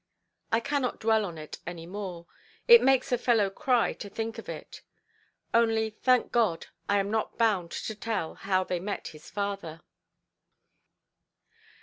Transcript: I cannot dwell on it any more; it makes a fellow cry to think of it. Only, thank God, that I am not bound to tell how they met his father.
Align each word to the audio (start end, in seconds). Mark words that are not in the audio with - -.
I 0.51 0.59
cannot 0.59 0.99
dwell 0.99 1.25
on 1.25 1.37
it 1.37 1.59
any 1.67 1.85
more; 1.85 2.25
it 2.67 2.81
makes 2.81 3.11
a 3.11 3.19
fellow 3.19 3.51
cry 3.51 3.93
to 3.93 4.09
think 4.09 4.39
of 4.39 4.49
it. 4.49 4.81
Only, 5.53 5.91
thank 5.91 6.31
God, 6.31 6.61
that 6.87 6.93
I 6.95 6.97
am 6.97 7.11
not 7.11 7.37
bound 7.37 7.69
to 7.69 7.93
tell 7.93 8.33
how 8.33 8.63
they 8.63 8.79
met 8.79 9.09
his 9.09 9.29
father. 9.29 9.81